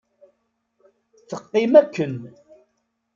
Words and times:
Teqqim 1.29 1.73
akken… 1.81 2.13